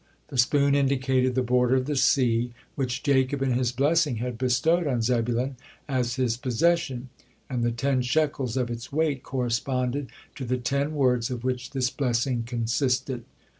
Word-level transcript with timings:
The 0.29 0.37
spoon 0.39 0.73
indicated 0.73 1.35
the 1.35 1.43
border 1.43 1.75
of 1.75 1.85
the 1.85 1.95
sea, 1.95 2.53
which 2.73 3.03
Jacob 3.03 3.43
in 3.43 3.51
his 3.53 3.71
blessing 3.71 4.15
had 4.15 4.35
bestowed 4.35 4.87
on 4.87 5.03
Zebulun 5.03 5.57
as 5.87 6.15
his 6.15 6.37
possession, 6.37 7.09
and 7.47 7.61
the 7.61 7.69
ten 7.69 8.01
shekels 8.01 8.57
of 8.57 8.71
its 8.71 8.91
weight 8.91 9.21
corresponded 9.21 10.09
to 10.33 10.43
the 10.43 10.57
ten 10.57 10.95
words 10.95 11.29
of 11.29 11.43
which 11.43 11.69
this 11.69 11.91
blessing 11.91 12.41
consisted. 12.47 13.25